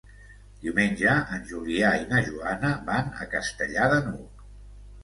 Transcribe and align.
Diumenge 0.63 1.13
en 1.37 1.45
Julià 1.51 1.91
i 2.01 2.09
na 2.15 2.25
Joana 2.31 2.73
van 2.89 3.17
a 3.27 3.31
Castellar 3.37 3.93
de 3.97 4.03
n'Hug. 4.11 4.47